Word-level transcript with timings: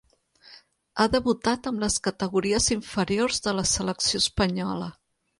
Ha 1.01 1.05
debutat 1.15 1.67
amb 1.71 1.83
les 1.83 1.97
categories 2.07 2.69
inferiors 2.75 3.43
de 3.49 3.53
la 3.59 3.65
selecció 3.73 4.23
espanyola. 4.23 4.89